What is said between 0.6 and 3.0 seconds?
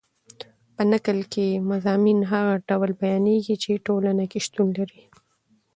په نکل کښي مضامین هغه ډول